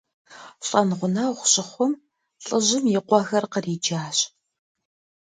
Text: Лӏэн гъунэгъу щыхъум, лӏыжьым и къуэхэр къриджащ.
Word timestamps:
Лӏэн 0.67 0.89
гъунэгъу 0.97 1.49
щыхъум, 1.51 1.93
лӏыжьым 2.47 2.85
и 2.89 2.99
къуэхэр 3.07 3.45
къриджащ. 3.53 4.17